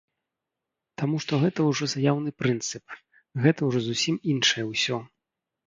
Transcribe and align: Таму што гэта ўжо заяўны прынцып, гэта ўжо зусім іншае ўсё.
Таму 1.01 1.19
што 1.25 1.33
гэта 1.43 1.59
ўжо 1.67 1.85
заяўны 1.93 2.31
прынцып, 2.45 2.85
гэта 3.47 3.59
ўжо 3.71 3.79
зусім 3.91 4.15
іншае 4.35 4.63
ўсё. 4.75 4.97